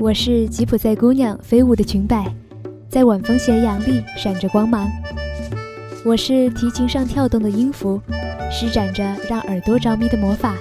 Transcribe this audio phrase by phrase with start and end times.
[0.00, 2.32] 我是吉普赛姑娘飞舞的裙摆，
[2.88, 4.88] 在晚风斜阳里闪着光芒。
[6.04, 8.00] 我是提琴上跳动的音符，
[8.48, 10.54] 施展着让耳朵着迷的魔法。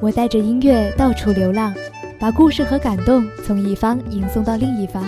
[0.00, 1.72] 我带着音乐到处流浪，
[2.18, 5.04] 把故事和感动从一方吟送到另一方。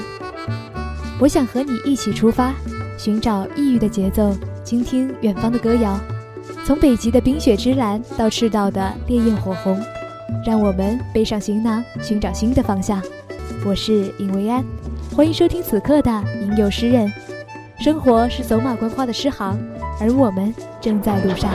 [1.18, 2.55] 我想和你一起出发，
[2.96, 4.32] 寻找异域的节奏，
[4.62, 5.98] 倾听远方的歌谣。
[6.64, 9.82] 从北极的冰雪之蓝到赤道的烈焰火红，
[10.45, 13.00] 让我们背上行囊，寻找新的方向。
[13.64, 14.62] 我是尹维安，
[15.16, 16.11] 欢迎收听此刻的
[16.43, 17.08] 《吟游诗人》。
[17.82, 19.58] 生活是走马观花的诗行，
[19.99, 21.50] 而我们正在路上。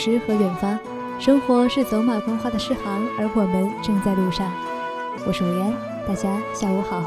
[0.00, 0.78] 诗和远方。
[1.18, 4.50] 生活是走马观花的诗行，而我们正在路上。
[5.26, 5.76] 我是吴岩，
[6.08, 7.02] 大家下午好。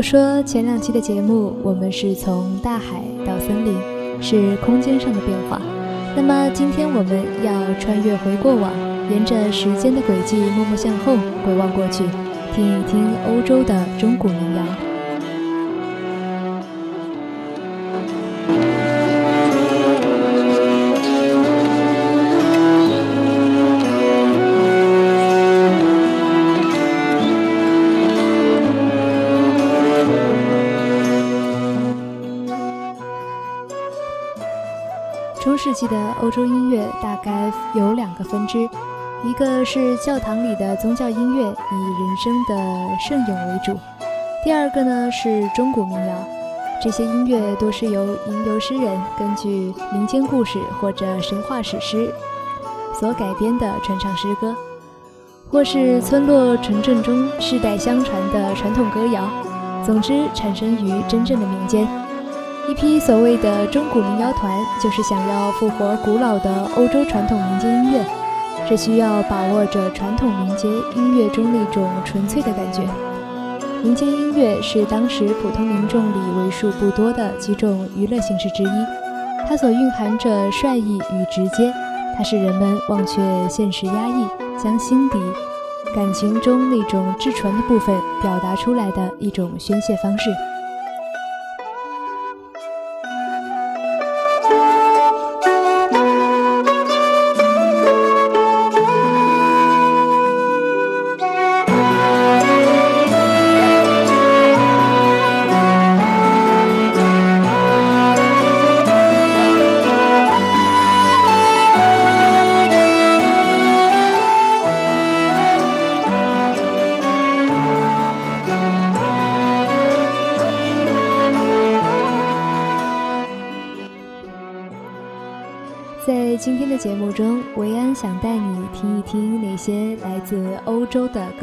[0.00, 3.74] 说前两期的节目我们是从大海到森林，
[4.22, 5.60] 是空间上的变化，
[6.16, 8.72] 那么今天我们要穿越回过往，
[9.10, 12.04] 沿着时间的轨迹默默向后回望过去，
[12.54, 14.89] 听一听欧洲的中古民谣。
[35.70, 38.68] 世纪的欧洲音乐大概有两个分支，
[39.22, 43.74] 一个是教堂里的宗教音乐，以人声的圣咏为主；
[44.42, 46.24] 第二个呢是中古民谣，
[46.82, 52.12] 这些音乐都是由吟游诗人根据民间故事或者神话史诗
[52.92, 54.52] 所改编的传唱诗歌，
[55.52, 59.30] 或是村落城镇中世代相传的传统歌谣。
[59.86, 61.86] 总之，产生于真正的民间。
[62.70, 68.06] 一批所谓的中古民谣团，就是想要复活古老的欧洲传统民间音乐，
[68.68, 72.82] 这需要把握着传统民间音乐中那种纯粹的感觉。
[73.82, 78.86] 民间音乐是当时普通民众里为数不多的几种娱乐形式之一，
[79.48, 81.74] 它所蕴含着率意与直接，
[82.16, 84.24] 它是人们忘却现实压抑，
[84.56, 85.18] 将心底
[85.92, 90.30] 感情中那种至纯的部分表达出来的一种宣泄方式。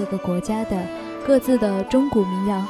[0.07, 0.77] 个国家的
[1.25, 2.63] 各自的中古民谣。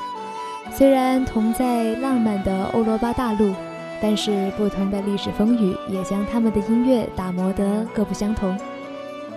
[0.72, 3.54] 虽然同在浪漫的欧罗巴大陆，
[4.02, 8.58] 但是不同的历史风雨也将他们的音乐打磨得各不相同。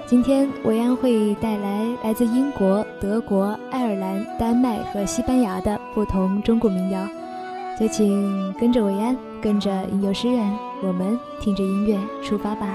[0.07, 7.07] 今天，维安会带来来自英国、德国、爱尔兰、丹麦和西班牙的不同中古民谣。
[7.79, 12.75] 就请跟着维安，跟着吟游诗人，我们听着音乐出发吧。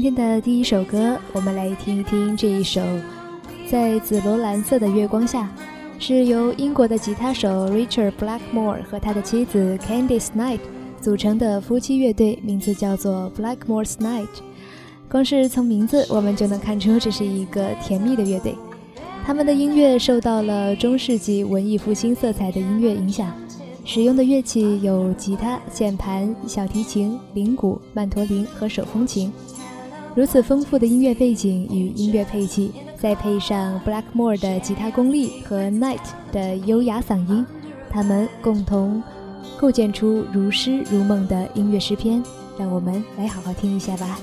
[0.00, 2.80] 今天的第一首歌，我们来听一听这一首
[3.68, 5.42] 《在紫罗兰色的月光下》，
[5.98, 10.60] 是由英国的吉他手 Richard Blackmore 和他的妻子 Candice Knight
[11.00, 14.28] 组成的夫妻乐队，名字叫做 Blackmore's Night。
[15.10, 18.54] 光是从名字，我们就能看出这是一个甜蜜的乐队。
[19.26, 23.32] 他们的音乐受到了中世纪文艺复兴色彩的音乐影响，
[23.84, 29.32] 使用的乐器有吉他、键盘、小提琴、铃鼓、曼陀林和手风琴。
[30.18, 36.00] 如此丰富的音乐背景与音乐配器，再配上 Blackmore 的吉他功力和 Knight
[36.32, 37.46] 的优雅嗓音，
[37.88, 39.00] 他们共同
[39.56, 42.20] 构建出如诗如梦的音乐诗篇。
[42.58, 44.18] 让我们来好好听一下吧。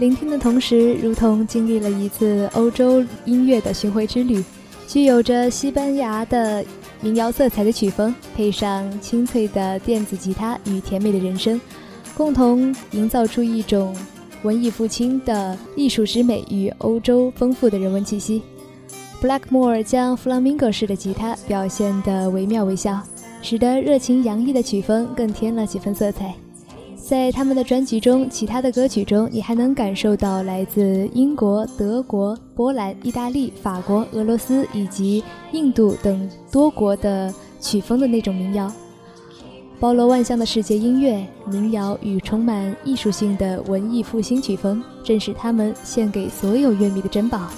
[0.00, 4.42] 聆听的同时，如同经历了一次欧洲音乐的巡回之旅。
[4.86, 6.64] 具有着西班牙的
[7.02, 11.60] 民谣色彩的曲风，配上清脆的电子吉他与甜美的人声，
[12.16, 13.94] 共同营造出一种
[14.42, 18.40] 文艺复兴的艺术之美与欧洲丰富的人文气息。
[19.20, 22.98] Blackmore 将 Flamingo 式的吉他表现得惟妙惟肖，
[23.42, 26.34] 使得热情洋溢的曲风更添了几分色彩。
[27.10, 35.20] 在他们的专辑中，其他的歌曲中，你还能感受到来自英国、德国、波兰、意大利、法国、俄罗斯以及
[35.50, 38.72] 印度等多国的曲风的那种民谣，
[39.80, 47.50] 包罗万象的世界音乐、民谣与充满艺术性的文艺复兴曲风，正是他们献给所有乐迷的珍宝。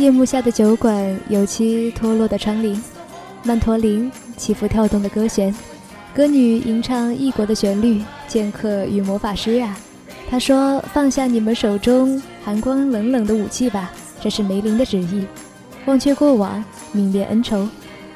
[0.00, 2.74] 夜幕下的酒馆，油漆脱落的窗棂，
[3.44, 5.54] 曼陀林起伏跳动的歌弦，
[6.14, 9.78] 歌女吟唱异国的旋律，剑客与魔法师啊！
[10.30, 13.92] 他说：“放下你们手中寒光冷冷的武器吧，
[14.22, 15.26] 这是梅林的旨意。
[15.84, 16.64] 忘却过往，
[16.94, 17.68] 泯灭恩仇，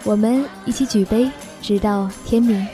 [0.05, 2.67] 我们一起举杯，直到天明。”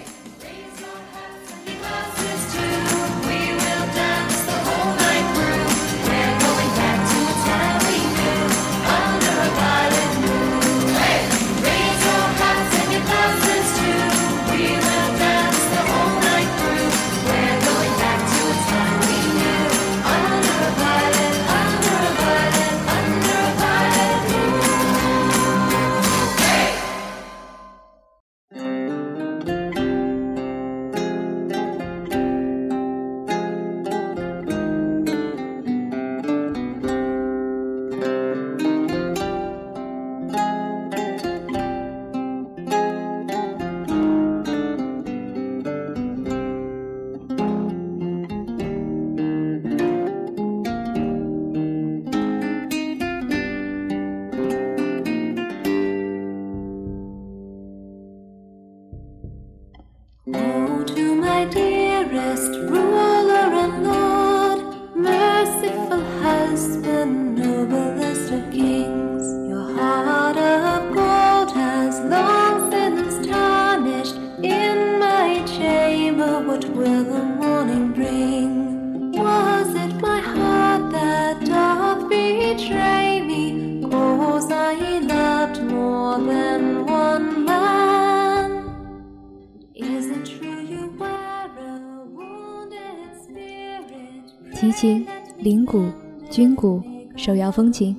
[94.71, 95.05] 提琴、
[95.39, 95.87] 铃鼓、
[96.31, 96.81] 军鼓、
[97.17, 97.97] 手摇风琴，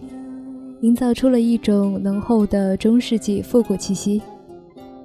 [0.79, 4.21] 营造出了一种浓厚的中世纪复古气息。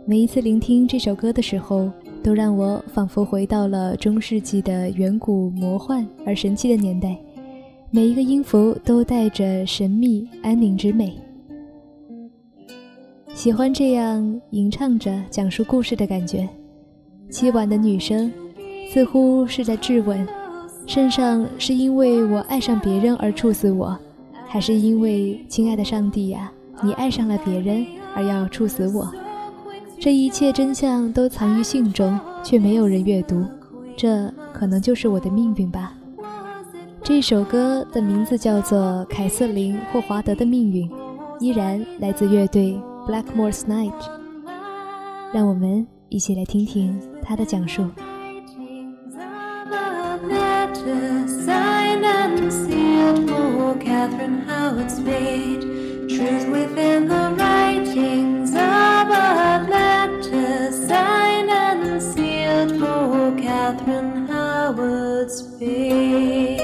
[0.06, 1.90] 每一次聆听这首歌的时候，
[2.23, 7.18] 都让我仿佛回到了中世纪的远古、魔幻而神奇的年代。
[7.90, 11.12] 每一个音符都带着神秘、安宁之美。
[13.35, 16.49] 喜欢这样吟唱着讲述故事的感觉。
[17.28, 18.32] 凄婉的女声，
[18.88, 20.25] 似乎是在质问：
[20.87, 23.99] 圣上是因为我爱上别人而处死我，
[24.47, 26.50] 还是因为亲爱的上帝呀，
[26.81, 29.12] 你爱上了别人而要处死我？
[29.99, 33.45] 这一切真相都藏于信中，却没有人阅读。
[33.97, 35.93] 这可能就是我的命运吧。
[37.02, 40.88] 这首歌的名字叫做《凯瑟琳·霍华德的命运》，
[41.40, 43.93] 依然来自乐队 Blackmore's Night。
[45.33, 47.85] 让我们一起来听听他的讲述。
[53.66, 55.62] For Catherine, how it's made.
[56.08, 66.55] Truth within the writings of Atlantis, signed and sealed for Catherine Howard's fate.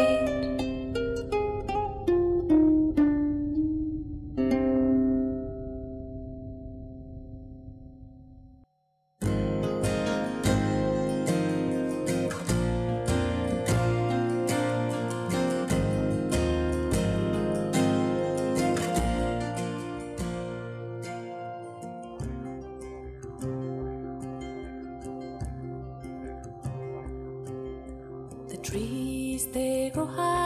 [29.82, 30.41] April high.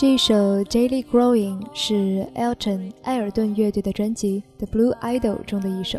[0.00, 5.98] 这一首《Daily Growing》是 Elton 艾尔顿乐队的专辑《The Blue Idol》中的一首。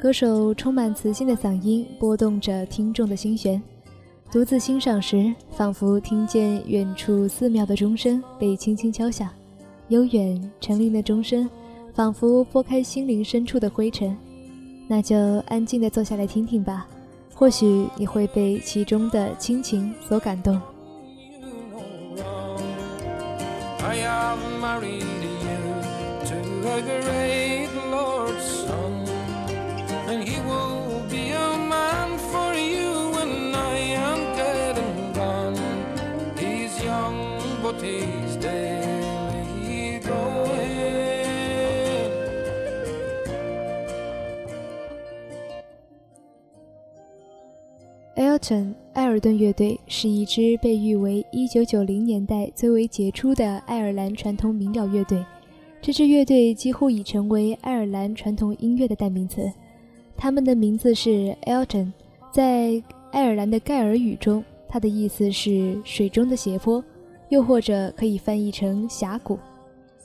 [0.00, 3.62] 歌手充满磁性的嗓音拨动着听众的心弦，
[4.30, 9.28] 独自欣赏时，仿佛听见远处寺庙的钟声被轻轻敲响，
[9.88, 11.46] 悠远沉灵的钟声，
[11.92, 14.16] 仿佛拨开心灵深处的灰尘。
[14.88, 15.14] 那就
[15.48, 16.88] 安静地坐下来听听吧，
[17.34, 20.58] 或许你会被其中的亲情所感动。
[24.72, 25.62] Married you
[26.28, 26.38] to
[26.74, 29.06] a great Lord's son,
[30.08, 33.76] and he will be a man for you when I
[34.08, 35.58] am dead and gone.
[36.38, 37.18] He's young,
[37.62, 40.52] but he's daily growing.
[48.16, 55.24] Elton 艾尔顿乐队是一支被誉为1990年代最为杰出的爱尔兰传统民谣乐队。
[55.80, 59.50] 这支乐队几乎已成为爱尔兰传统音乐的代名词。
[60.14, 61.90] 他们的名字是 Elton，
[62.30, 66.84] 在爱尔兰的盖尔语中，它的意思是水中的斜坡，
[67.30, 69.38] 又或者可以翻译成峡谷。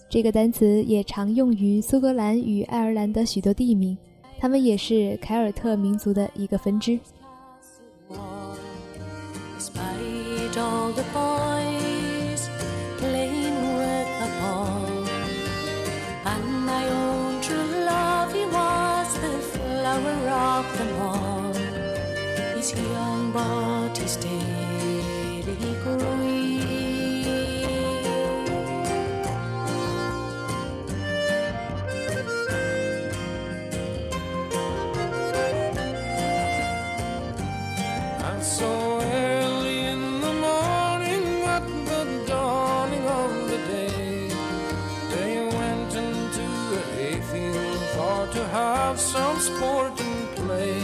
[0.09, 3.97] 这个单词也常用于苏格兰与爱尔兰的许多地名，
[4.39, 6.97] 他们也是凯尔特民族的一个分支。
[10.97, 12.49] The boys
[12.97, 15.05] playing with the ball,
[16.25, 21.53] and my own true love, he was the flower of them all.
[22.55, 26.26] He's young, but he's daily growing.
[48.97, 50.81] Some sport and play.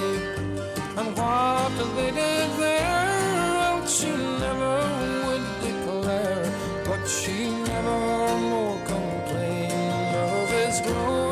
[0.95, 4.07] And what they did there, she
[4.39, 4.79] never
[5.25, 6.45] would declare,
[6.85, 11.31] but she never more complained of his growing.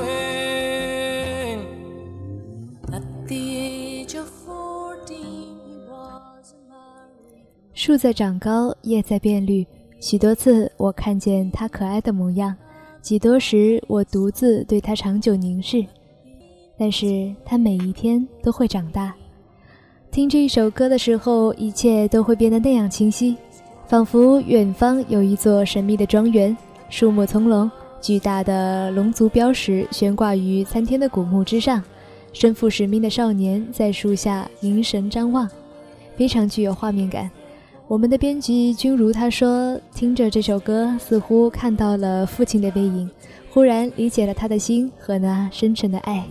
[2.91, 7.45] At the age of fourteen, he was married.
[7.73, 9.67] 树在长高，叶在变绿。
[9.99, 12.55] 许多次，我看见它可爱的模样；
[13.03, 15.85] 几多时，我独自对它长久凝视。
[16.81, 19.13] 但是，他每一天都会长大。
[20.09, 23.37] 听这一首歌的时候，一切都会变得那样清晰，
[23.85, 26.57] 仿佛远方有一座神秘的庄园，
[26.89, 27.69] 树木葱茏，
[28.01, 31.83] 巨大的龙族标识悬挂于参天的古墓之上，
[32.33, 35.47] 身负使命的少年在树下凝神张望，
[36.15, 37.29] 非常具有画面感。
[37.87, 43.07] 我们的编辑君如他说，听着这首歌，似乎看到了父亲的背影，
[43.51, 46.25] 忽然理解了他的心和那深沉的爱。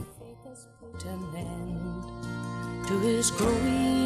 [3.02, 3.99] is growing.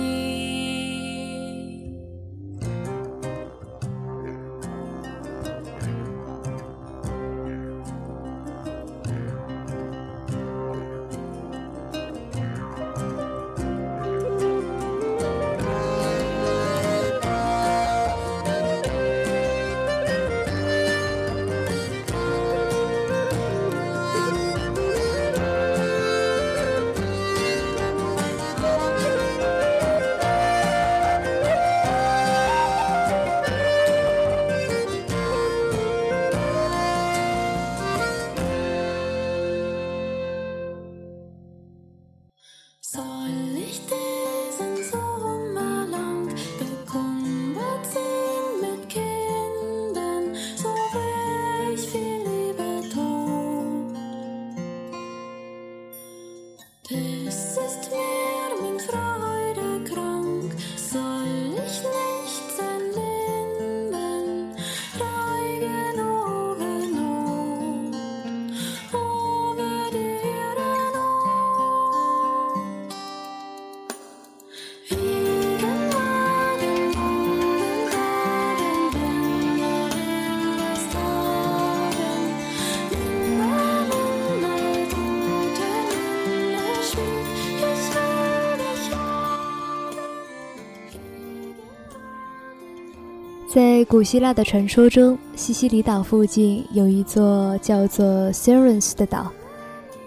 [93.55, 99.31] 在古希腊的传说中，西西里岛附近有一座叫做 Sirens 的岛。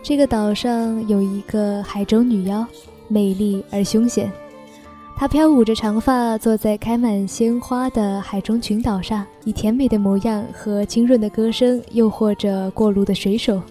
[0.04, 2.68] 这个岛上有一个海中女妖，
[3.08, 4.30] 美丽而凶险。
[5.16, 13.62] 她飘舞着长发，坐在开满鲜花的海中群岛上，以甜美的模样和清润的歌声诱惑着过路的水手，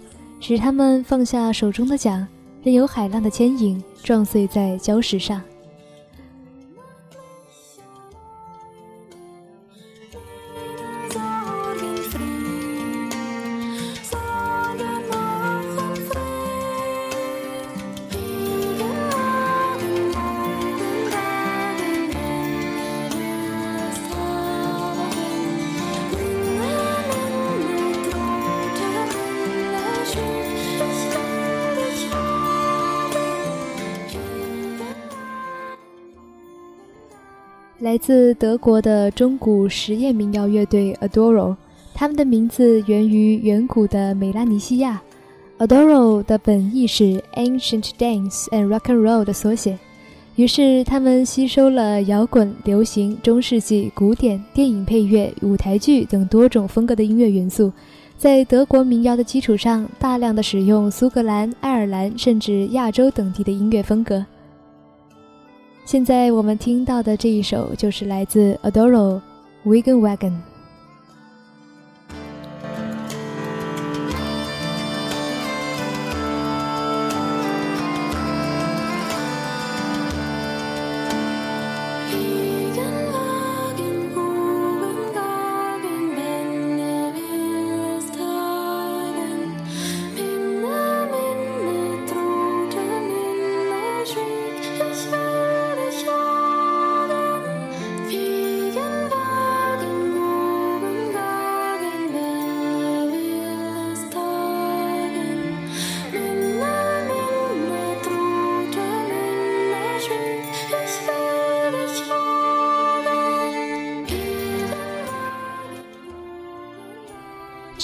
[0.40, 2.26] 使他们放下手中的桨，
[2.62, 5.38] 任由海浪的牵引撞碎在礁石上。
[37.96, 41.56] 来自德国的中古实验民谣乐队 Adoro，
[41.94, 45.00] 他们的名字源于远古的美拉尼西亚。
[45.58, 49.78] Adoro 的本意是 Ancient Dance and Rock and Roll 的缩写，
[50.34, 57.72] 于是他们吸收了摇滚、流行、中世纪、古典、电影配乐、舞台剧等多种风格的音乐元素，
[58.18, 64.22] 在德国民谣的基础上，大量的使用苏格兰、爱尔兰甚至亚洲等地的音乐风格。
[65.86, 69.20] 现在我们听到的这一首就是来自 Adoro
[69.64, 70.55] Wagon Wagon。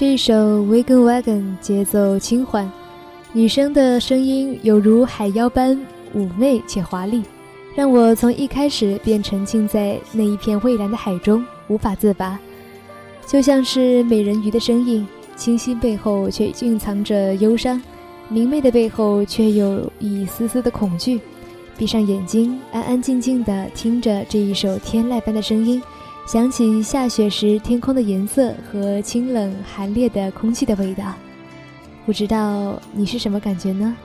[0.05, 0.35] 这首
[0.65, 2.69] Wagon Wagon 节奏轻缓，
[3.33, 5.81] 女生的声音犹如海妖般
[6.13, 7.23] 妩媚且华丽，
[7.77, 12.37] 让我从一开始便沉浸在那一片蔚蓝的海中，无法自拔。
[13.29, 17.81] 就像是美人鱼的声音，清新背后却蕴藏着忧伤，
[18.29, 21.21] 明媚的背后却有一丝丝的恐惧。
[21.79, 25.81] 闭上眼睛，安安静静地听着这一首天籁般的声音，
[26.25, 31.13] 想起下雪时天空的颜色和清冷寒冽的空气的味道。
[32.07, 33.97] 不知道你是什么感觉呢？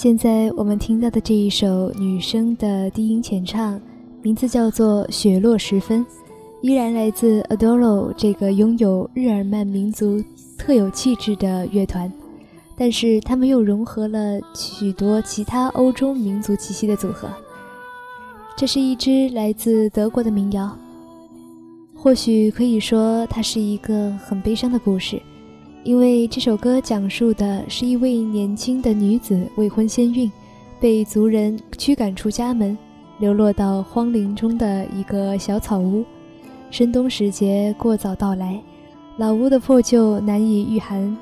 [0.00, 3.80] 现在我们听到的这一首女生的低音前唱，
[4.22, 6.06] 名字叫做《雪落时分》，
[6.60, 10.22] 依然来自 Adoro 这个拥有日耳曼民族
[10.56, 12.12] 特有气质的乐团，
[12.76, 17.28] 但是他们又融合了许多其他欧洲民族气息的组合。
[18.56, 20.78] 这是一支来自德国的民谣，
[21.92, 25.20] 或许可以说它是一个很悲伤的故事。
[25.84, 30.30] 因为这首歌讲述的是一位年轻的女子未婚先孕，
[30.78, 32.76] 被族人驱赶出家门，
[33.18, 36.04] 流落到荒林中的一个小草屋。
[36.70, 38.60] 深冬时节过早到来，
[39.16, 41.16] 老屋的破旧难以御寒，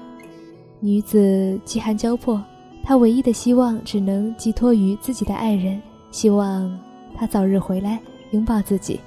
[0.81, 2.43] 女子饥寒交迫，
[2.83, 6.77] 她唯一的希望只能寄托于自己的爱人，希望
[7.15, 8.01] 他早日回来
[8.33, 8.99] 拥抱自己。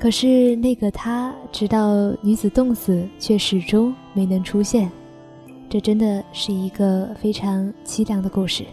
[0.00, 4.90] 可是那个他，直到女子冻死，却始终没能出现。
[5.68, 8.64] 这真的是一个非常凄凉的故事。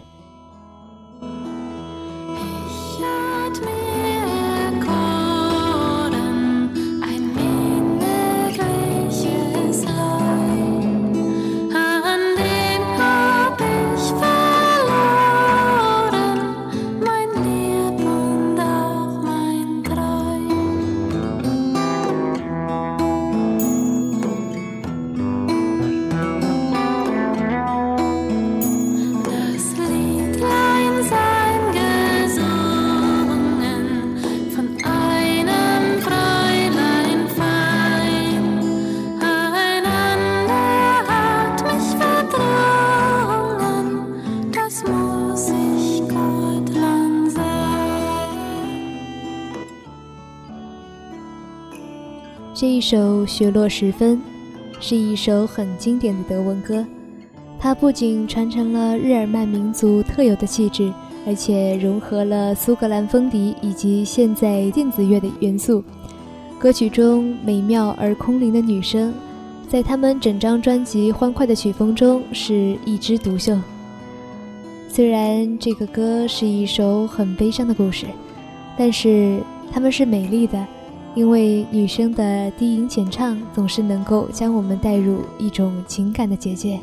[52.60, 54.16] 这一首《雪落时分》
[54.80, 56.84] 是一首很经典的德文歌，
[57.56, 60.92] 它不仅传承了日耳曼民族特有的气质，
[61.24, 65.84] 而且融合了苏格兰风笛以及现在电子乐的元素。
[66.58, 69.14] 歌曲中美妙而空灵的女声，
[69.68, 73.56] 在他们整张专辑欢快的曲风中是一枝独秀。
[74.88, 78.04] 虽然这个歌是一首很悲伤的故事，
[78.76, 79.38] 但是
[79.70, 80.58] 它们是美丽的。
[81.18, 86.78] 因为女生的低吟浅唱总是能够将我们带入一种情感的结界。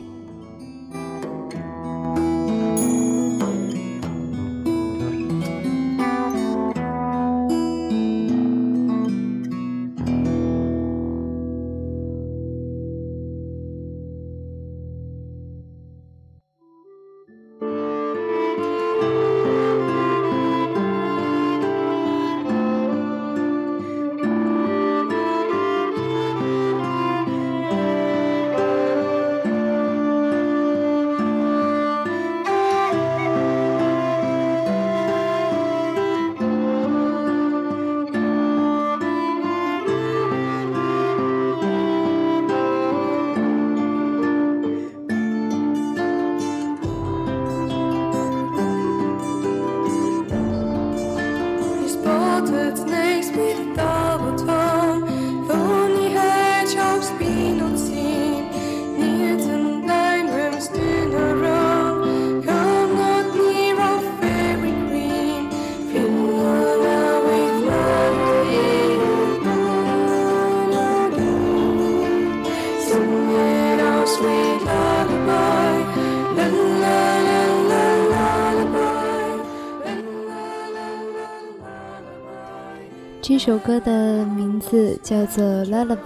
[83.46, 85.98] 这首歌的名字叫做《Lullaby》，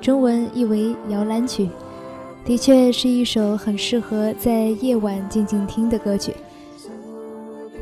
[0.00, 1.68] 中文译为摇篮曲，
[2.44, 6.32] 的确是一首很适合在夜晚静静听的歌曲。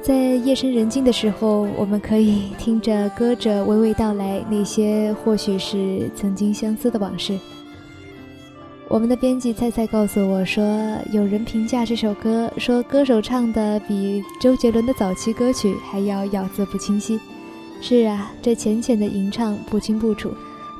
[0.01, 7.39] 在夜深人静的时候，我们可以听着歌者娓娓道来那些或许是曾经相思的往事。
[8.89, 10.65] 我们的编辑菜菜告诉我说，
[11.13, 17.21] 有人评价这首歌说，歌手唱的比周杰伦的早期歌曲还要咬字不清晰。
[17.83, 20.33] 是啊，这浅浅的吟唱不清不楚，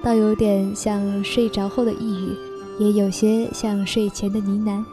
[0.05, 2.33] 倒有点像睡着后的呓语，
[2.79, 4.85] 也有些像睡前的呢喃。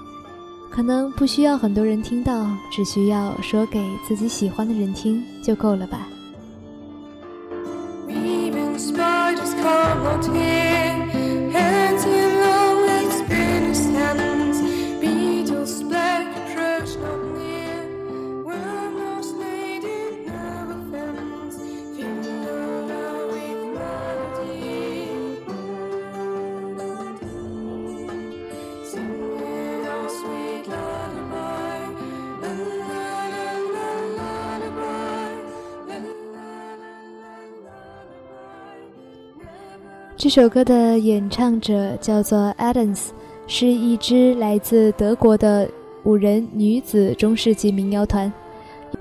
[0.71, 6.07] 可能不需要很多人听到，只需要说给自己喜欢的人听就够了吧。
[8.07, 8.51] We've
[10.33, 10.88] been.
[40.19, 43.05] 这首歌的演唱者叫做 Adams，
[43.47, 45.65] 是一支来自德国的
[46.03, 48.29] 五人女子中世纪民谣团，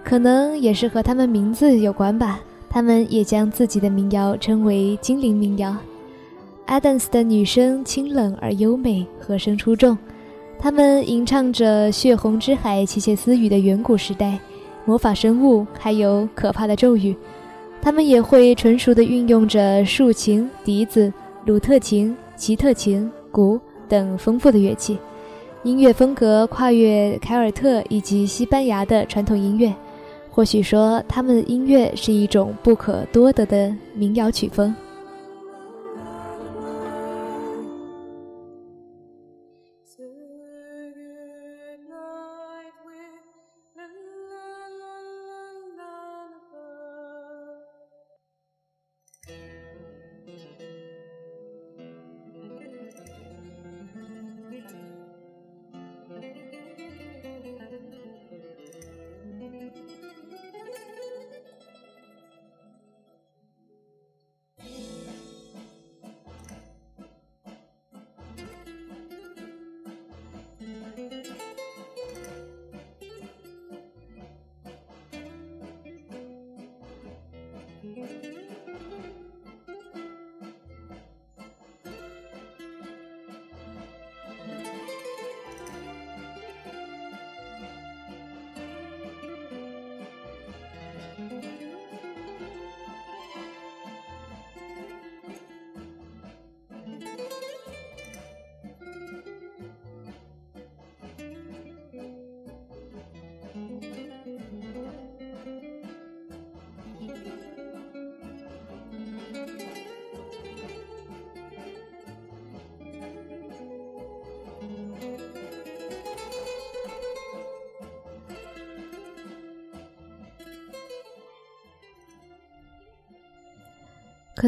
[0.05, 2.39] 可能也是和他们名字有关吧。
[2.71, 5.77] 他们也将自己的民谣称为精灵民谣。
[6.69, 9.99] Adams 的女声清冷而优美，和声出众。
[10.57, 14.39] 他们吟唱着血红之海窃窃私语的远古时代，
[14.85, 17.17] 魔法生物，还有可怕的咒语。
[17.81, 21.13] 他们也会纯熟地运用着竖琴、笛子、
[21.45, 24.99] 鲁特琴、奇特琴、鼓等丰富的乐器，
[25.63, 29.73] 音乐风格跨越凯尔特以及西班牙的传统音乐。
[30.31, 34.75] 或许说，他们的音乐是一种不可多得的民谣曲风。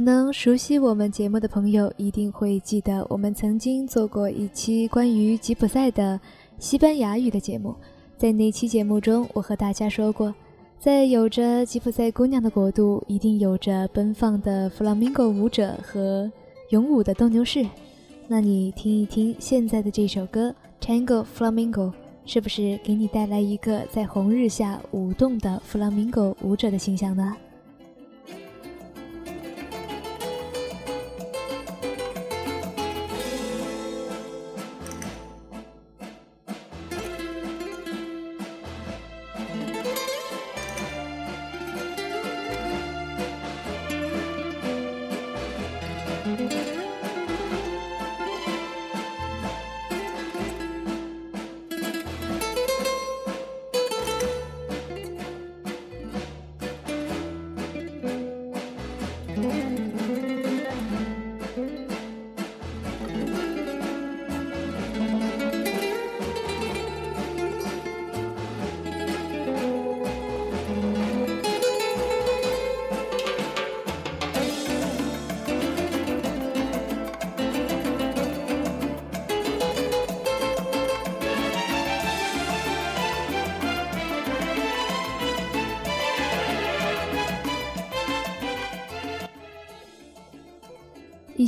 [0.00, 6.18] 可能熟悉我们节目的朋友一定会记得，我们曾经做过一期关于吉普赛的
[6.58, 7.76] 西班牙语的节目。
[8.16, 10.34] 在那期节目中，我和大家说过，
[10.78, 16.32] 在有着吉普赛姑娘的国度，一定有着奔放的弗朗明哥舞者和
[16.70, 17.66] 勇武的斗牛士。
[18.26, 21.90] 那你听一听现在的这首歌《Tango Flamingo》，
[22.24, 27.36] 是不是给你带来一个在红日下舞动的弗朗明哥舞者的形象呢？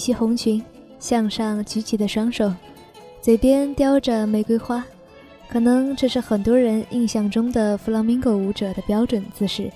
[0.03, 0.61] 袭红裙，
[0.99, 2.53] 向上举起的双手，
[3.21, 4.85] 嘴边叼着玫瑰花，
[5.49, 9.71] 可能这是很多人印象中的弗朗明哥舞者的标准姿势。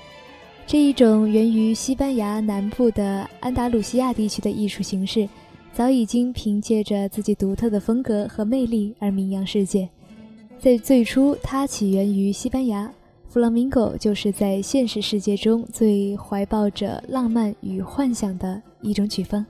[0.66, 5.28] 这一种源于西班牙南部的安达鲁西亚地区的艺术形式，
[5.72, 9.88] 早已经凭借着自己独特的风格和魅力而名扬世界。
[10.58, 12.92] 在最初，它起源于西班牙，
[13.28, 19.46] 弗朗明哥就是在现实世界中最怀抱着浪漫与幻想的一种曲风。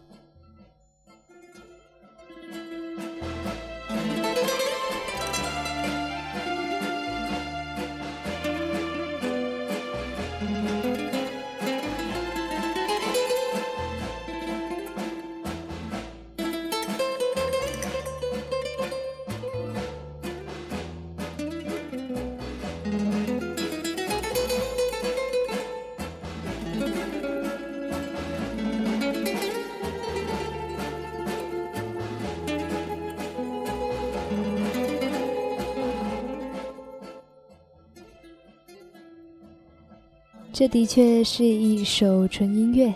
[40.58, 42.90] 这的确是一首纯音乐。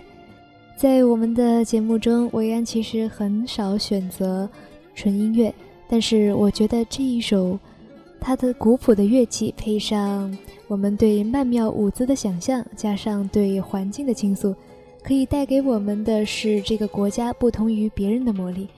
[0.79, 4.49] 在我们的节目中，维安其实很少选择
[4.95, 5.55] 纯音乐，
[5.87, 7.59] 但是我觉得这一首，
[8.19, 10.35] 它的古朴的乐器配上
[10.69, 14.57] 我们对曼妙舞姿的想象，加上对环境的倾诉，
[15.03, 18.69] 可以带给我们的是这个国家不同于别人的魔力。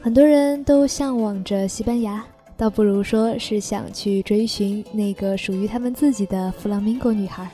[0.00, 2.24] 很多人都向往着西班牙，
[2.56, 7.50] 倒不如说是想去追寻那个属于他们自己的弗朗明哥女孩。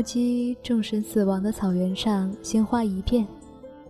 [0.00, 3.26] 目击众神死亡的草原上，鲜花一片。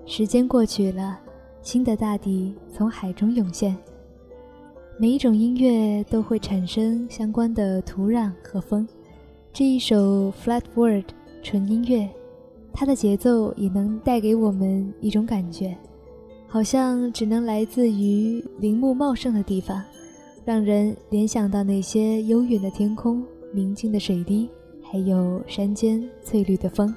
[0.06, 1.16] 时间过去了，
[1.62, 3.76] 新的大地从海中涌现。
[4.98, 8.84] 每一种音乐都会产生相关的土壤和风。
[9.52, 11.04] 这一首 Flat Word
[11.44, 12.10] 纯音乐，
[12.72, 15.78] 它的节奏也能带给我们一种感觉，
[16.48, 19.80] 好像只能来自于林木茂盛的地方，
[20.44, 24.50] 让人联想到那些悠远的天空、明净的水滴，
[24.92, 26.92] 还有山间翠绿的风。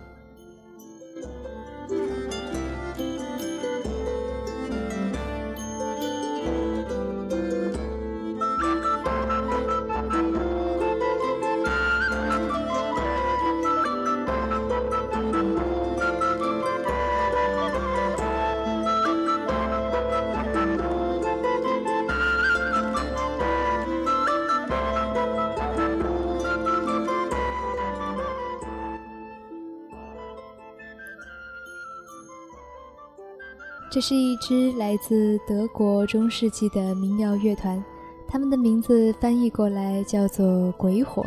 [34.06, 37.82] 是一支来自德国中世纪的民谣乐团，
[38.28, 41.26] 他们的名字翻译过来叫做“鬼火”。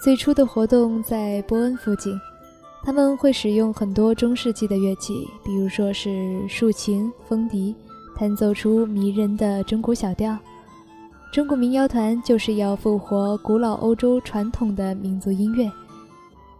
[0.00, 2.16] 最初的活动在波恩附近，
[2.84, 7.74] 他们会使用很多中世纪的乐器，比如说是竖琴、风笛，
[8.14, 10.38] 弹奏出迷人的中古小调。
[11.32, 15.68] 中古民谣团就是要复活古老欧洲传统的民族音乐，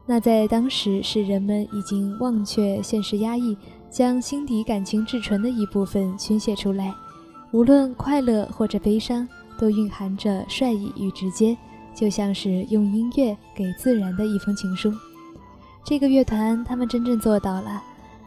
[0.06, 3.56] 那在当时是人们已经忘却现实压抑。
[3.94, 6.92] 将心底感情至纯的一部分宣泄出来，
[7.52, 11.56] 无论快乐或者悲伤，都蕴含着率意与直接，
[11.94, 14.92] 就像是用音乐给自然的一封情书。
[15.84, 17.80] 这个乐团，他们真正做到了，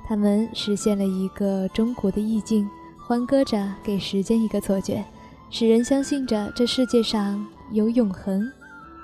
[0.08, 2.66] 他们实现了一个中国的意境，
[3.06, 5.04] 欢歌着给时间一个错觉，
[5.50, 8.50] 使人相信着这世界上有永恒，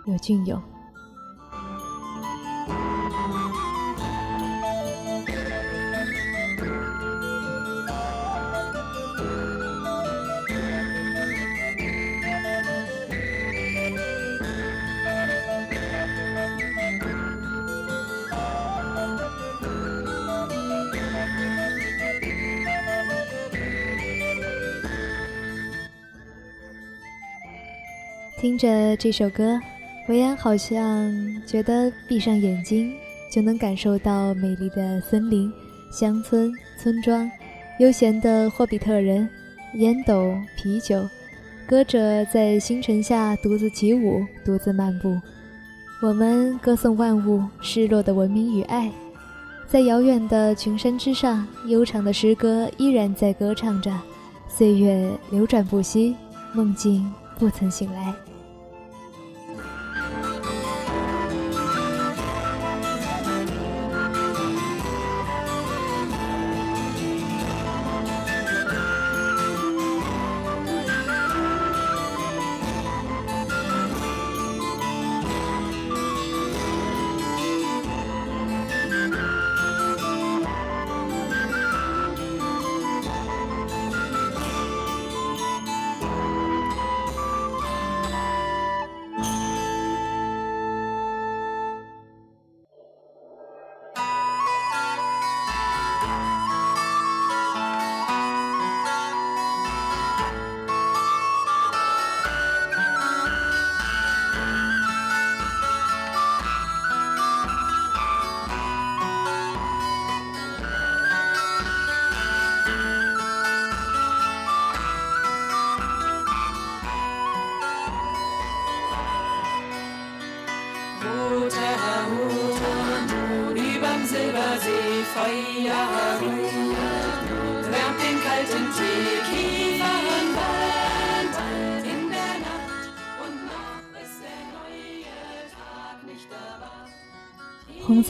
[0.05, 0.57] 有隽永。
[28.43, 29.57] 听着这首歌，
[30.09, 31.09] 维安好像
[31.47, 32.93] 觉得闭上眼睛
[33.31, 35.49] 就能感受到美丽的森林、
[35.89, 37.31] 乡村、村庄，
[37.79, 39.29] 悠闲的霍比特人，
[39.75, 41.07] 烟斗、啤酒，
[41.65, 45.17] 歌者在星辰下独自起舞，独自漫步。
[46.01, 48.91] 我们歌颂万物失落的文明与爱，
[49.69, 53.89] 在遥远的群山之上，悠长的诗歌依然在歌唱着。
[54.49, 56.13] 岁月流转不息，
[56.51, 58.13] 梦境不曾醒来。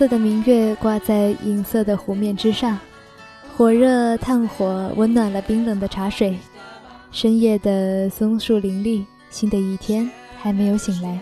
[0.03, 2.77] 色的明月挂在银色的湖面之上，
[3.55, 6.37] 火热炭火温暖了冰冷的茶水。
[7.09, 11.17] 深夜的松树林里，新的一天还没有醒来。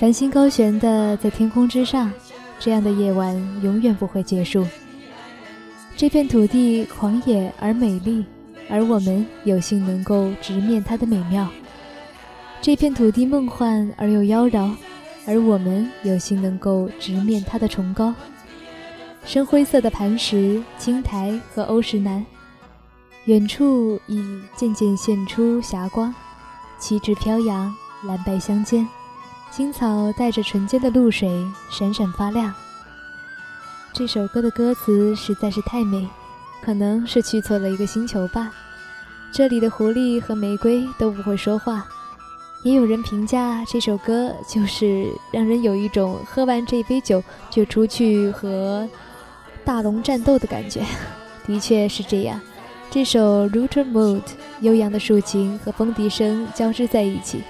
[0.00, 2.12] 繁星高悬的在天空之上，
[2.58, 4.66] 这样的夜晚永远不会结束。
[5.96, 8.24] 这片土地狂野而美丽，
[8.68, 11.48] 而我们有幸能够直面它的美妙。
[12.60, 14.72] 这片土地梦幻而又妖娆，
[15.26, 18.14] 而我们有幸能够直面它的崇高。
[19.24, 22.24] 深灰色的磐石、青苔和欧石楠，
[23.26, 26.14] 远处已渐渐现出霞光，
[26.78, 27.72] 旗帜飘扬，
[28.04, 28.88] 蓝白相间。
[29.50, 31.28] 青草带着纯洁的露水，
[31.70, 32.54] 闪闪发亮。
[33.92, 36.08] 这首歌的歌词实在是太美，
[36.62, 38.52] 可能是去错了一个星球吧。
[39.32, 41.86] 这里的狐狸和玫瑰都不会说话。
[42.62, 48.86] 也有人评价这首歌就是让人有一种喝完这杯酒就出去和
[49.64, 50.82] 大龙战斗的感觉。
[51.46, 52.40] 的确是这样。
[52.90, 54.20] 这首《Router Mood》
[54.60, 57.42] 悠扬的竖琴和风笛声交织在一起。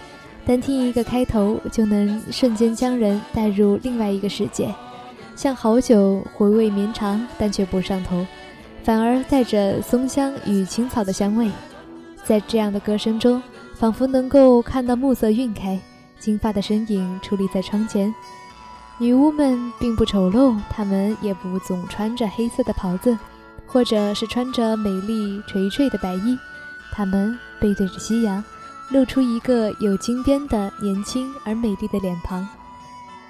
[0.46, 4.74] 单听一个开头，就能瞬间将人带入另外一个世界，
[5.36, 8.26] 像好酒，回味绵长，但却不上头，
[8.82, 11.50] 反而带着松香与青草的香味。
[12.24, 13.40] 在这样的歌声中，
[13.80, 15.80] 仿佛能够看到暮色晕开，
[16.18, 18.14] 金发的身影矗立在窗前。
[18.98, 23.16] 女巫们并不丑陋，她们也不总穿着黑色的袍子，
[23.66, 26.38] 或者是穿着美丽垂坠的白衣，
[26.92, 28.44] 她们背对着夕阳。
[28.90, 32.46] 露出一个有金边的年轻而美丽的脸庞，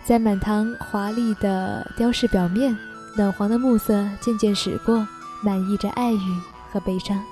[0.02, 2.76] 在满堂华丽的雕饰表面，
[3.14, 5.06] 暖黄的暮色渐渐驶过，
[5.42, 6.40] 满溢着爱语
[6.72, 7.22] 和悲伤。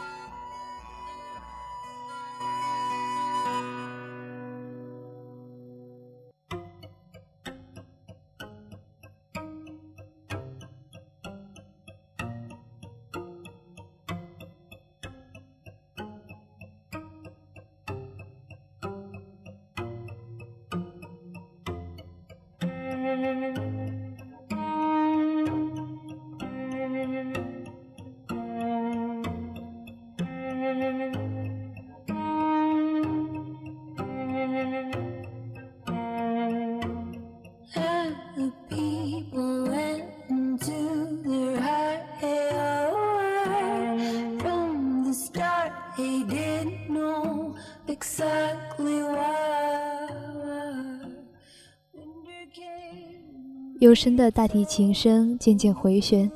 [53.89, 56.31] 幽深的大提琴声渐渐回旋，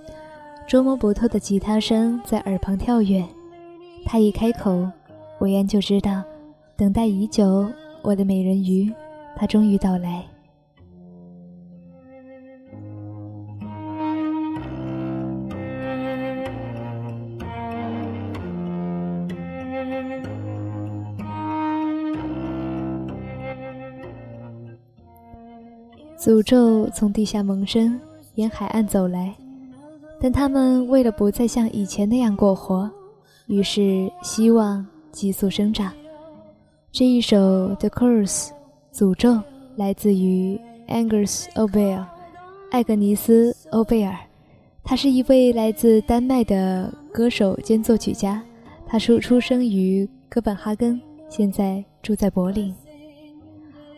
[0.67, 3.23] 捉摸不透的吉他声在耳旁跳跃。
[4.07, 4.89] 他一开口，
[5.41, 6.23] 维安就知道，
[6.79, 8.91] 等待已久，我的美人鱼，
[9.37, 10.25] 它终于到来。
[26.23, 27.99] 诅咒从地下萌生，
[28.37, 29.35] 沿海岸走来，
[30.21, 32.89] 但他们为了不再像以前那样过活，
[33.49, 35.93] 于是希望急速生长。
[36.93, 37.37] 这一首
[37.75, 38.51] 《The Curse》
[38.95, 39.43] 诅咒
[39.75, 40.57] 来自于
[40.87, 42.05] Angus O'Bear，
[42.71, 44.17] 艾格尼斯·欧贝尔，
[44.85, 48.41] 他是一位来自丹麦的歌手兼作曲家。
[48.87, 52.73] 他出出生于哥本哈根，现在住在柏林。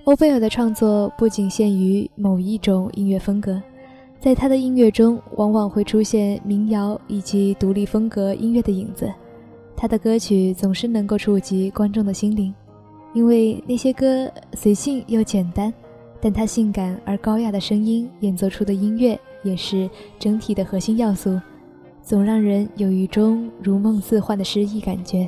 [0.05, 3.59] 欧贝尔的创作不仅限于某一种音乐风格，
[4.20, 9.11] 在他的音乐中往往会出现民谣以及独立风格音乐的影子。
[9.74, 12.55] 他的歌曲总是能够触及观众的心灵，
[13.14, 15.72] 因为那些歌随性又简单，
[16.20, 19.88] 但他性感而高雅的声音演奏出的音乐也是
[20.18, 21.40] 整体的核心要素，
[22.02, 25.26] 总让人有一种如梦似幻的诗意感觉。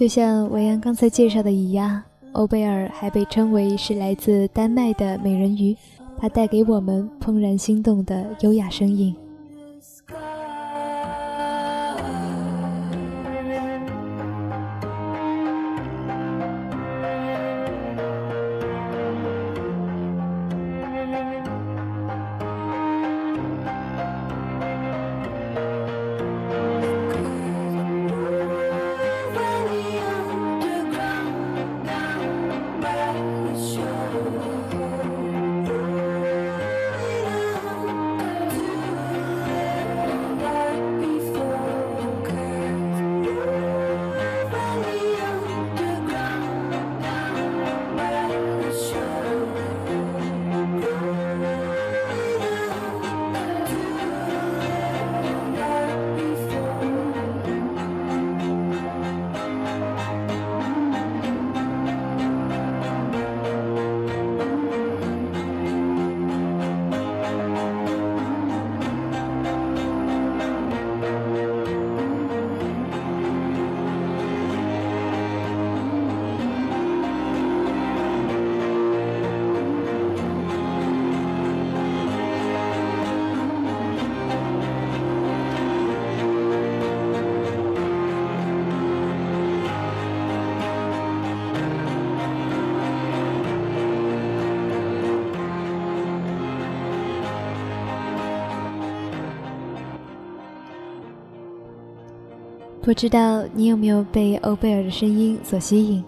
[0.00, 5.76] 就像维安刚才介绍的一样，欧贝尔还被称为是来自丹麦的美人鱼，
[6.16, 9.14] 它带给我们怦然心动的优雅声音。
[102.90, 106.02] 不知道你有没有被欧贝尔的声音所吸引？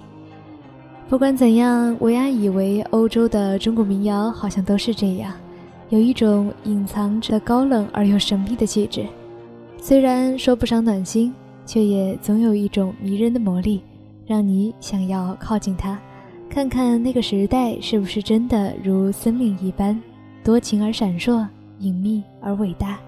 [1.09, 5.33] 不管怎样，维安以为欧洲的中国民谣好像都是这样，
[5.91, 9.07] 有一种隐藏着高冷而又神秘的气质。
[9.81, 11.33] 虽然说不上暖心，
[11.65, 13.81] 却也总有一种迷人的魔力，
[14.27, 15.97] 让你想要靠近它，
[16.51, 19.97] 看看那个时代是不是真的如森林一般，
[20.43, 21.47] 多情而闪烁，
[21.79, 22.99] 隐秘而伟大。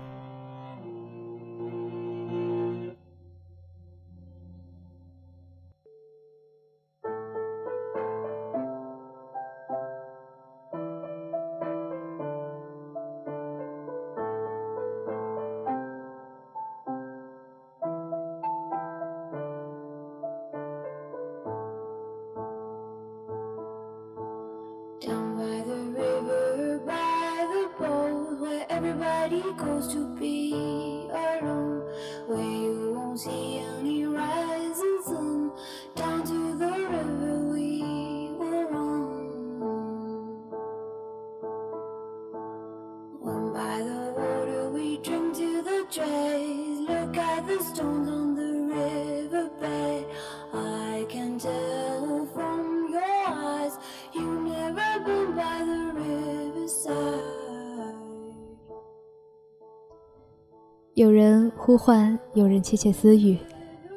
[60.95, 63.37] 有人呼唤，有人窃窃私语，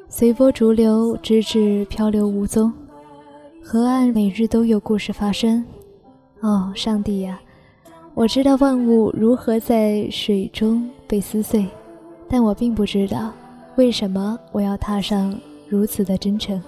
[0.08, 2.72] 随波逐流，直至漂流无踪。
[3.62, 5.64] 河岸每日都有故事发生。
[6.40, 7.38] 哦，上帝呀！
[8.14, 11.64] 我知道万物如何在水中被撕碎，
[12.28, 13.32] 但我并不知道
[13.76, 15.38] 为什么我要踏上
[15.68, 16.60] 如此的征程。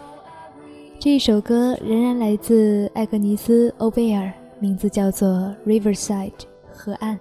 [1.01, 5.29] 这一首歌仍然来自艾格尼斯·欧贝尔，名字叫做
[5.67, 6.31] 《Riverside》
[6.73, 7.19] 河岸。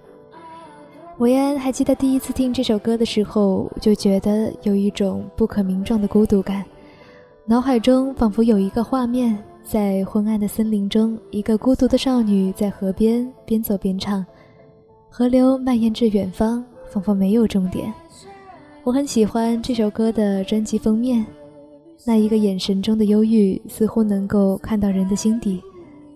[1.20, 6.64] 维安还记得第一次听这首歌的时候，就觉得有一种不可名状的孤独感，
[7.44, 14.24] 脑海中仿佛有一个画面，在昏暗的森林中，一个孤独的少女在河边边走边唱，
[15.10, 17.92] 河流蔓延至远方，仿佛没有终点。
[18.82, 21.26] 我很喜欢这首歌的专辑封面，
[22.06, 25.60] 那一个眼神中的忧郁，似乎能够看到人的心底，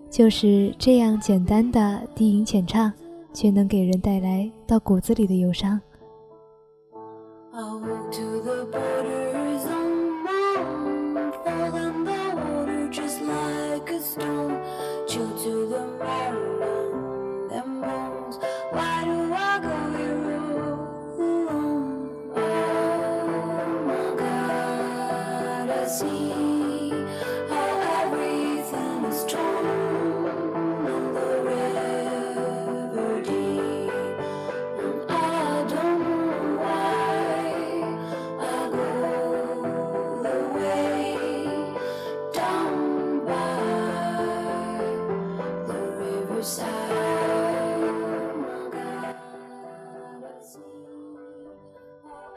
[0.09, 2.91] 就是这样简单的低吟浅唱。
[3.35, 5.79] 却能给人带来到骨子里的忧伤。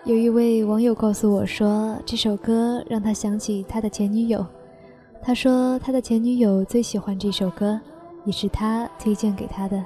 [0.08, 4.42] 有一位网友告诉我说，这首歌让他想起他的前女友。
[5.20, 7.78] 他说他的前女友最喜欢这首歌，
[8.24, 9.84] 也是他推荐给他的。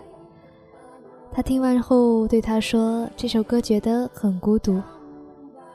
[1.32, 4.80] 他听完后对他说：“这首歌觉得很孤独。”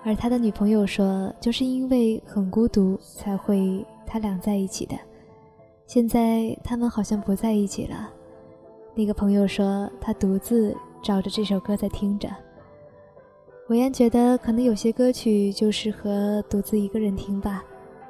[0.05, 4.95] 而他的女朋友说：“就是因为很孤独，才会他俩在一起的。
[5.85, 8.09] 现在他们好像不在一起了。”
[8.95, 10.73] 那个朋友说：“他独自
[11.03, 12.29] 找着这首歌在听着。”
[13.69, 17.61] 韦安觉得，可能有些歌曲就适合独自一个人听吧，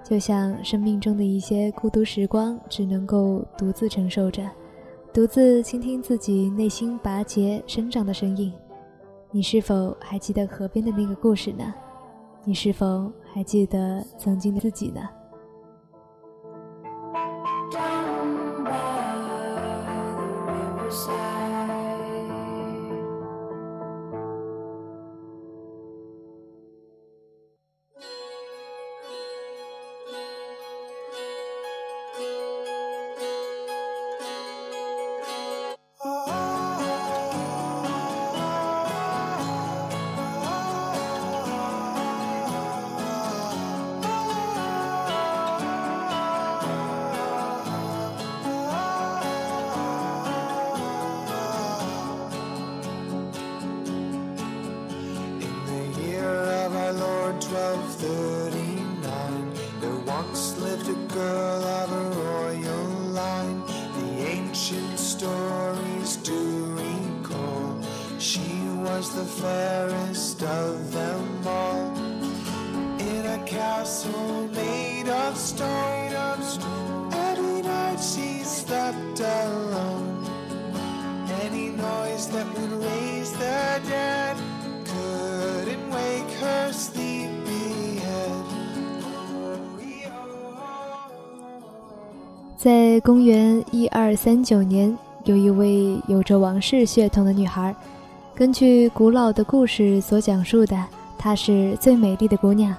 [0.03, 4.47] 就像生命中的一些孤独时光，只能够独自承受着，
[5.12, 8.53] 独自倾听自己内心拔节生长的声音。
[9.32, 11.74] 你是否还记得河边的那个故事呢？
[12.43, 15.01] 你是否还记得曾经的自己呢？
[69.18, 71.91] The fairest of them all.
[72.99, 76.13] In a castle made of stone,
[77.11, 80.24] every night she slept alone.
[81.41, 84.38] Any noise that would raise the dead
[84.86, 88.43] couldn't wake her sleepy head.
[92.55, 94.95] 在公元一二三九年，
[95.26, 97.76] 有一位有着王室血统的女孩，
[98.38, 100.78] 根据古老的故事所讲述的，
[101.18, 102.72] 她是最美丽的姑娘。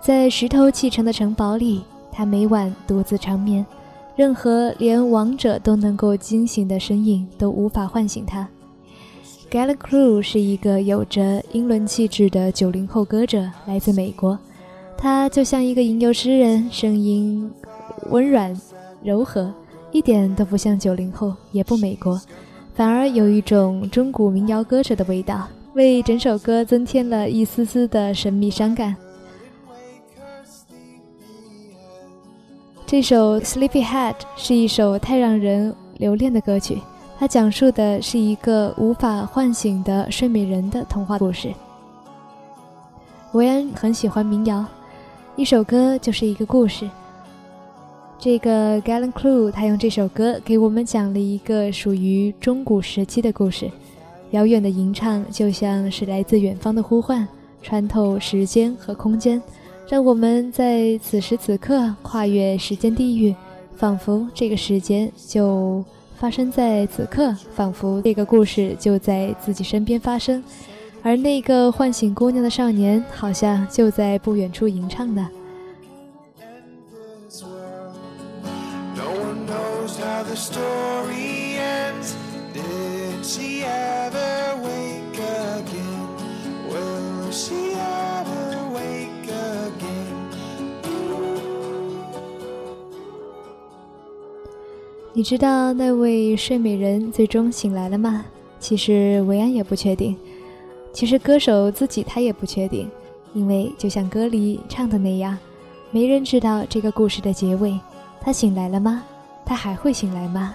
[0.00, 1.82] 在石头砌成的城堡里，
[2.12, 3.66] 她每晚独自长眠，
[4.14, 8.46] 任何连王者都能够惊醒的身影都无法唤醒她。
[9.50, 14.38] g a l a c r e w 是一个有着英伦气质的九零后歌者，来自美国。
[14.96, 17.50] 他就像一个吟游诗人，声音
[18.10, 18.56] 温软
[19.02, 19.52] 柔和，
[19.90, 22.20] 一点都不像九零后，也不美国，
[22.74, 28.96] 反而有一种中古民谣歌者的味道，为整首歌增添了一丝丝的神秘伤感。
[32.84, 36.78] 这首《Sleepyhead》是一首太让人留恋的歌曲，
[37.16, 41.54] 它讲述的是一个无法唤醒的睡美人的童话故事。
[43.32, 44.64] 维恩很喜欢民谣，
[45.36, 46.90] 一首歌就是一个故事。
[48.24, 53.70] 这个 Galen Crew 他用这首歌给我们讲了一个属于中古时期的故事，
[54.30, 57.28] 遥远的吟唱就像是来自远方的呼唤，
[57.60, 59.42] 穿透时间和空间，
[59.86, 63.34] 让我们在此时此刻跨越时间地域，
[63.76, 65.84] 仿佛这个时间就
[66.16, 70.42] 发生在此刻，仿佛这个故事就在自己身边发生，
[71.02, 75.28] 而那个唤醒姑娘的少年，好像就在不远处吟唱呢。
[80.44, 82.14] Story ends.
[82.52, 86.08] Did she ever wake again?
[86.68, 90.12] Will she ever wake again?
[95.14, 98.26] 你知道那位睡美人最终醒来了吗？
[98.60, 100.14] 其实维安也不确定，
[100.92, 102.90] 其实歌手自己他也不确定，
[103.32, 105.38] 因为就像歌里唱的那样，
[105.90, 107.78] 没人知道这个故事的结尾。
[108.20, 109.04] 他醒来了吗？
[109.44, 110.54] 他还会醒来吗？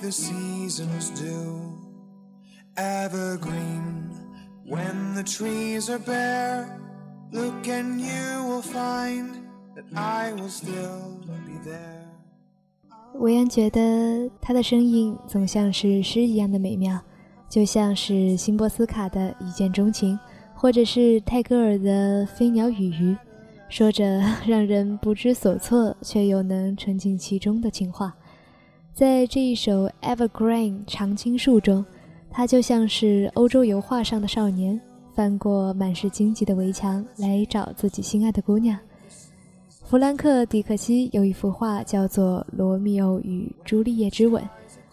[0.00, 1.72] The seasons do.
[2.76, 4.10] Evergreen,
[4.66, 6.78] when the trees are bare,
[7.32, 9.36] look and you will find
[9.74, 12.04] that I will still be there.
[13.18, 17.00] 维安觉得他的声音总像是诗一样的美妙，
[17.48, 20.18] 就像是辛波斯卡的一见钟情，
[20.54, 23.14] 或者是泰戈尔的《飞鸟与鱼》，
[23.70, 28.14] 说着让人不知所措却又能沉浸其中的情话。
[28.96, 31.84] 在这一首《Evergreen》常青树中，
[32.30, 34.80] 他就像是欧洲油画上的少年，
[35.14, 38.78] 翻过满是荆棘的围墙来找自己心爱的姑娘。
[39.84, 44.42] 弗兰克·迪克西有一幅画叫做《罗密欧与朱丽叶之吻》，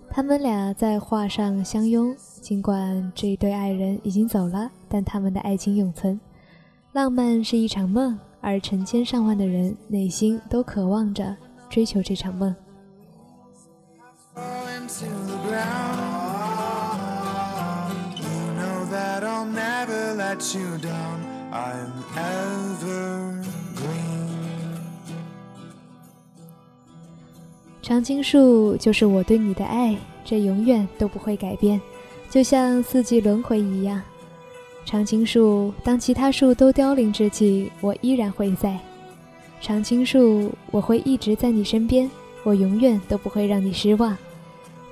[0.10, 2.14] 他们俩在画上相拥。
[2.42, 6.20] 尽管这对爱人已经走了，但他们的爱情永存。
[6.92, 11.34] 浪漫是一场梦，而成千上万的人内心都渴望着
[11.70, 12.54] 追求这场梦。
[27.82, 31.80] 常青树就是我对你的爱，这永远都不会改变，
[32.28, 34.02] 就像四季轮回一样。
[34.84, 38.80] 常青树，当其他树都凋零之际，我依然会在。
[39.62, 42.10] 常青树，我会一直在你身边，
[42.44, 44.18] 我永远都不会让你失望。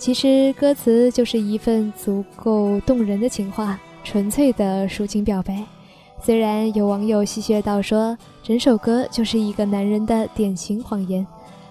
[0.02, 5.64] 其实歌词就是一份足够动人的情话，纯粹的抒情表白。
[6.20, 11.24] 虽然有网友戏谑道说，整首歌就是一个男人的典型谎言。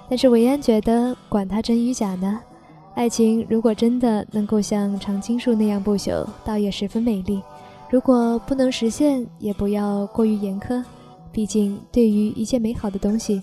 [0.09, 2.41] 但是韦安觉得，管它真与假呢？
[2.95, 7.43] 爱情如果真的能够像常青树那样不朽，倒也十分美丽。
[7.91, 10.81] 如果不能实现，也不要过于严苛。
[11.33, 13.43] 毕竟，对于一切美好的东西，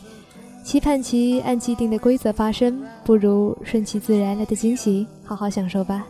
[0.67, 5.07] 期盼其按既定的规则发生，不如顺其自然来的惊喜。
[5.23, 6.05] 好好享受吧。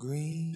[0.00, 0.49] Fall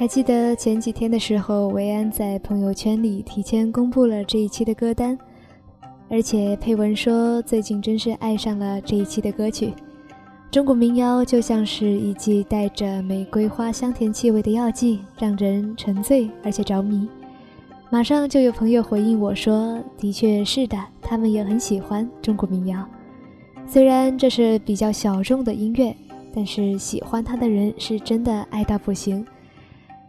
[0.00, 5.18] 还记得前几天的时候，维安在朋友圈里提前公布了这一期的歌单，
[6.08, 9.74] 而且配文说最近真是爱上了这一期的歌曲。
[10.50, 17.06] 中国民谣就像是一剂带着玫瑰花香甜气味的药剂，让人沉醉而且着迷。
[17.90, 22.88] 马上就有朋友回应我说：“的确是的，他们也很喜欢中国民谣。
[23.66, 25.94] 虽然这是比较小众的音乐，
[26.34, 29.22] 但是喜欢它的人是真的爱到不行。”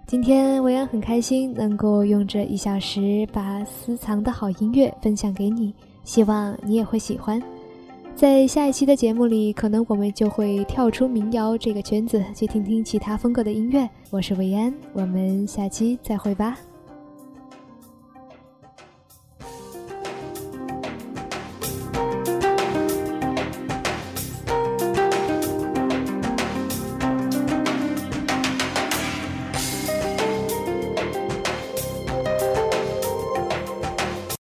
[0.08, 5.74] 今天维安很开心能够用这一小时把私藏的好音乐分享给你，
[6.04, 7.41] 希望你也会喜欢。
[8.14, 13.89] 在下一期的节目里，可能我们就会跳出民谣这个圈子，去听听其他风格的音乐。
[14.10, 16.58] 我是维安，我们下期再会吧。